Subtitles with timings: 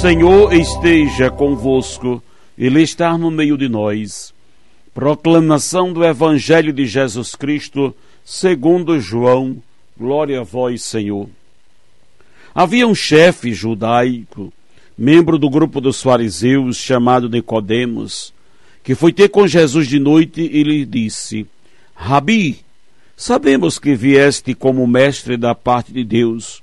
[0.00, 2.22] Senhor esteja convosco,
[2.56, 4.32] Ele está no meio de nós.
[4.94, 7.92] Proclamação do Evangelho de Jesus Cristo,
[8.24, 9.60] segundo João.
[9.98, 11.28] Glória a vós, Senhor.
[12.54, 14.52] Havia um chefe judaico,
[14.96, 18.32] membro do grupo dos fariseus, chamado Nicodemos,
[18.84, 21.44] que foi ter com Jesus de noite e lhe disse:
[21.92, 22.60] Rabi,
[23.16, 26.62] sabemos que vieste como mestre da parte de Deus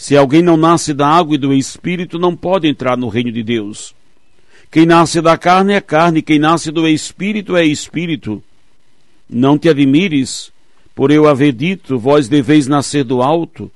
[0.00, 3.42] se alguém não nasce da água e do espírito, não pode entrar no reino de
[3.42, 3.94] Deus.
[4.70, 8.42] Quem nasce da carne é carne, quem nasce do espírito é espírito.
[9.28, 10.50] Não te admires,
[10.94, 13.70] por eu haver dito, vós deveis nascer do alto.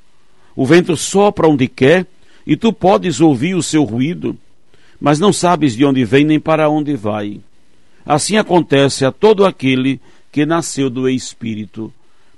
[0.57, 2.07] O vento sopra onde quer,
[2.47, 4.35] e tu podes ouvir o seu ruído,
[4.99, 7.39] mas não sabes de onde vem nem para onde vai.
[8.07, 10.01] Assim acontece a todo aquele
[10.33, 11.93] que nasceu do Espírito.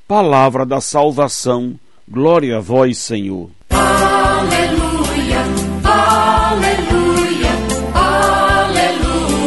[0.09, 1.79] Palavra da salvação,
[2.09, 3.51] glória a vós, Senhor.
[3.71, 5.41] Aleluia,
[5.85, 7.51] aleluia,
[7.95, 9.47] aleluia.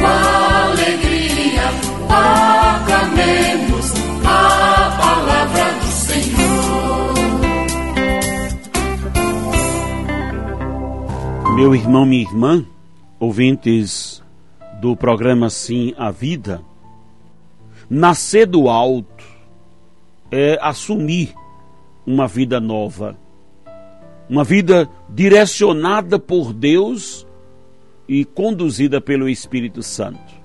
[0.00, 1.68] Com alegria
[2.08, 3.92] aclamemos
[4.24, 7.14] a palavra do Senhor.
[11.56, 12.64] Meu irmão, minha irmã,
[13.18, 14.22] ouvintes
[14.80, 16.60] do programa Sim a Vida,
[17.88, 19.11] nascer do alto
[20.32, 21.34] é assumir
[22.06, 23.14] uma vida nova,
[24.30, 27.26] uma vida direcionada por Deus
[28.08, 30.40] e conduzida pelo Espírito Santo.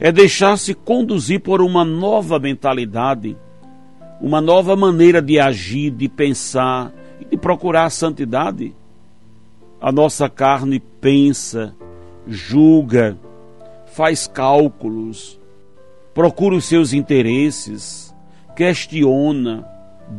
[0.00, 3.36] É deixar-se conduzir por uma nova mentalidade,
[4.20, 8.74] uma nova maneira de agir, de pensar e de procurar a santidade.
[9.80, 11.72] A nossa carne pensa,
[12.26, 13.16] julga,
[13.86, 15.38] faz cálculos,
[16.12, 18.11] procura os seus interesses,
[18.56, 19.66] questiona,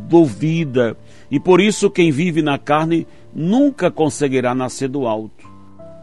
[0.07, 0.97] duvida,
[1.29, 5.51] e por isso quem vive na carne nunca conseguirá nascer do alto.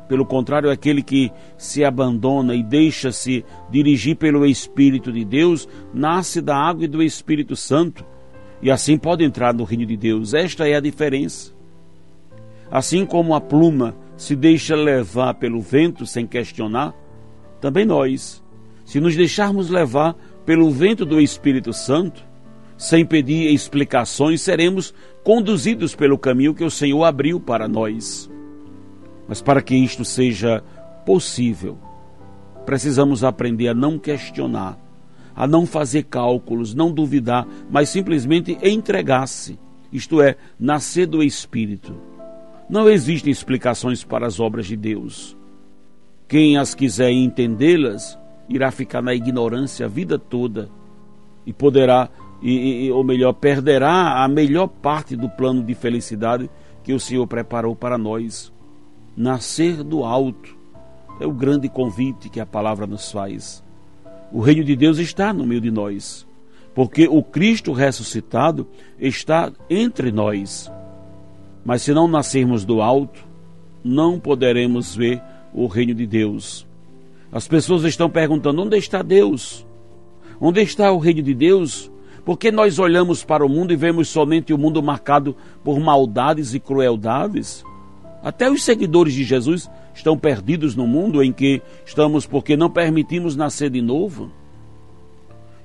[0.08, 6.56] Pelo contrário, aquele que se abandona e deixa-se dirigir pelo Espírito de Deus, nasce da
[6.56, 8.04] água e do Espírito Santo,
[8.60, 10.34] e assim pode entrar no reino de Deus.
[10.34, 11.52] Esta é a diferença.
[12.70, 16.92] Assim como a pluma se deixa levar pelo vento sem questionar,
[17.60, 18.42] também nós,
[18.84, 20.16] se nos deixarmos levar
[20.50, 22.26] pelo vento do Espírito Santo,
[22.76, 28.28] sem pedir explicações, seremos conduzidos pelo caminho que o Senhor abriu para nós.
[29.28, 30.60] Mas para que isto seja
[31.06, 31.78] possível,
[32.66, 34.76] precisamos aprender a não questionar,
[35.36, 39.56] a não fazer cálculos, não duvidar, mas simplesmente entregar-se,
[39.92, 41.94] isto é, nascer do Espírito.
[42.68, 45.36] Não existem explicações para as obras de Deus.
[46.26, 48.18] Quem as quiser entendê-las
[48.50, 50.68] irá ficar na ignorância a vida toda
[51.46, 52.10] e poderá
[52.42, 56.50] e, e, ou melhor, perderá a melhor parte do plano de felicidade
[56.82, 58.52] que o Senhor preparou para nós.
[59.16, 60.56] Nascer do alto
[61.20, 63.62] é o grande convite que a palavra nos faz.
[64.32, 66.26] O reino de Deus está no meio de nós,
[66.74, 68.66] porque o Cristo ressuscitado
[68.98, 70.72] está entre nós.
[71.64, 73.22] Mas se não nascermos do alto,
[73.84, 76.66] não poderemos ver o reino de Deus.
[77.32, 79.66] As pessoas estão perguntando: onde está Deus?
[80.40, 81.90] Onde está o reino de Deus?
[82.24, 86.60] Porque nós olhamos para o mundo e vemos somente o mundo marcado por maldades e
[86.60, 87.64] crueldades?
[88.22, 93.36] Até os seguidores de Jesus estão perdidos no mundo em que estamos porque não permitimos
[93.36, 94.30] nascer de novo.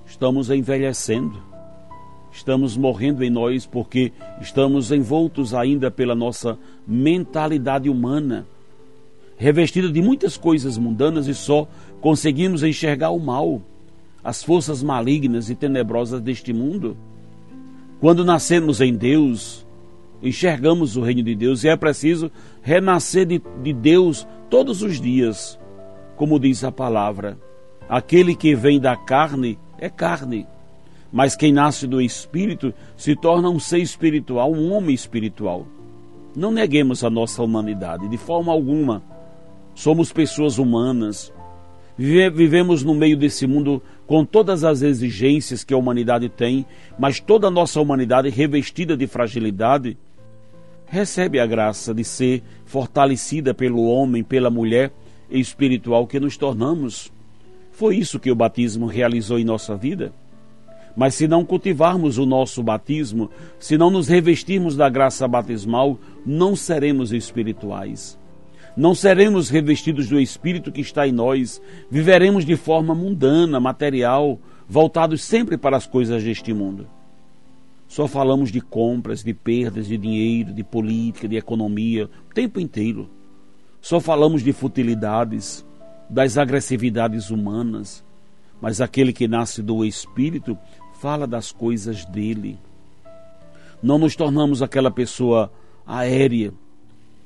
[0.06, 1.44] Estamos envelhecendo.
[2.32, 4.12] Estamos morrendo em nós porque
[4.42, 8.46] estamos envoltos ainda pela nossa mentalidade humana,
[9.38, 11.68] revestida de muitas coisas mundanas e só
[12.02, 13.62] conseguimos enxergar o mal
[14.26, 16.98] as forças malignas e tenebrosas deste mundo.
[18.02, 19.64] Quando nascemos em Deus,
[20.22, 22.32] enxergamos o reino de Deus e é preciso
[22.64, 25.60] renascer de, de Deus todos os dias,
[26.16, 27.38] como diz a palavra.
[27.88, 30.48] Aquele que vem da carne é carne,
[31.14, 35.68] mas quem nasce do espírito se torna um ser espiritual, um homem espiritual.
[36.36, 39.04] Não neguemos a nossa humanidade de forma alguma.
[39.75, 41.31] Somos pessoas humanas.
[41.98, 46.66] Vivemos no meio desse mundo com todas as exigências que a humanidade tem,
[46.98, 49.98] mas toda a nossa humanidade revestida de fragilidade
[50.86, 54.92] recebe a graça de ser fortalecida pelo homem, pela mulher
[55.30, 57.12] espiritual que nos tornamos.
[57.72, 60.13] Foi isso que o batismo realizou em nossa vida.
[60.95, 63.30] Mas se não cultivarmos o nosso batismo,
[63.60, 68.18] se não nos revestirmos da graça batismal, não seremos espirituais.
[68.75, 74.38] Não seremos revestidos do Espírito que está em nós, viveremos de forma mundana, material,
[74.68, 76.88] voltados sempre para as coisas deste mundo.
[77.88, 83.10] Só falamos de compras, de perdas de dinheiro, de política, de economia, o tempo inteiro.
[83.80, 85.66] Só falamos de futilidades,
[86.10, 88.04] das agressividades humanas.
[88.60, 90.57] Mas aquele que nasce do Espírito
[91.00, 92.57] fala das coisas dele.
[93.81, 95.51] Não nos tornamos aquela pessoa
[95.86, 96.51] aérea,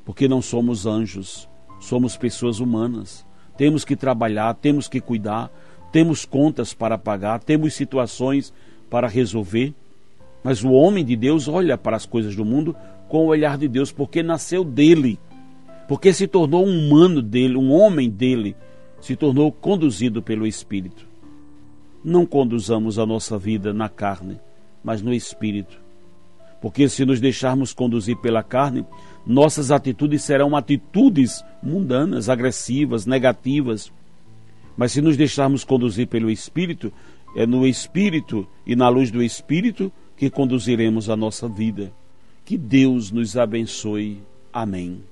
[0.10, 1.48] porque não somos anjos,
[1.80, 3.24] somos pessoas humanas.
[3.56, 5.52] Temos que trabalhar, temos que cuidar,
[5.92, 8.52] temos contas para pagar, temos situações
[8.90, 9.72] para resolver.
[10.44, 12.76] Mas o homem de Deus olha para as coisas do mundo
[13.08, 15.20] com o olhar de Deus, porque nasceu dele,
[15.88, 18.56] porque se tornou um humano dele, um homem dele,
[19.00, 21.08] se tornou conduzido pelo Espírito.
[22.04, 24.40] Não conduzamos a nossa vida na carne,
[24.84, 25.80] mas no Espírito.
[26.62, 28.86] Porque se nos deixarmos conduzir pela carne,
[29.26, 33.92] nossas atitudes serão atitudes mundanas, agressivas, negativas.
[34.76, 36.92] Mas se nos deixarmos conduzir pelo Espírito,
[37.36, 41.92] é no Espírito e na luz do Espírito que conduziremos a nossa vida.
[42.44, 44.22] Que Deus nos abençoe.
[44.52, 45.04] Amém.